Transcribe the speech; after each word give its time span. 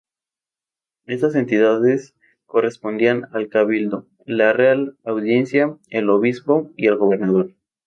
Estas 1.05 1.35
entidades 1.35 2.15
correspondían 2.47 3.27
al 3.33 3.49
Cabildo, 3.49 4.07
la 4.25 4.51
Real 4.51 4.97
Audiencia, 5.03 5.77
el 5.91 6.09
obispo, 6.09 6.71
y 6.75 6.87
el 6.87 6.97
gobernador. 6.97 7.53